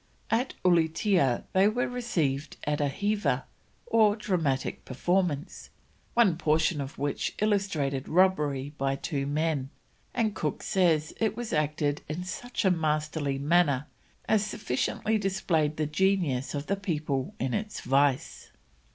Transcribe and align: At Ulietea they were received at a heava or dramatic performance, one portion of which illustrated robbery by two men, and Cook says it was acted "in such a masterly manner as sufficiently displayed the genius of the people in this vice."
At 0.31 0.55
Ulietea 0.65 1.43
they 1.53 1.67
were 1.67 1.87
received 1.87 2.57
at 2.63 2.81
a 2.81 2.87
heava 2.89 3.43
or 3.85 4.15
dramatic 4.15 4.83
performance, 4.83 5.69
one 6.15 6.37
portion 6.39 6.81
of 6.81 6.97
which 6.97 7.35
illustrated 7.37 8.09
robbery 8.09 8.73
by 8.79 8.95
two 8.95 9.27
men, 9.27 9.69
and 10.15 10.33
Cook 10.33 10.63
says 10.63 11.13
it 11.19 11.37
was 11.37 11.53
acted 11.53 12.01
"in 12.09 12.23
such 12.23 12.65
a 12.65 12.71
masterly 12.71 13.37
manner 13.37 13.85
as 14.27 14.43
sufficiently 14.43 15.19
displayed 15.19 15.77
the 15.77 15.85
genius 15.85 16.55
of 16.55 16.65
the 16.65 16.77
people 16.77 17.35
in 17.39 17.51
this 17.51 17.81
vice." 17.81 18.49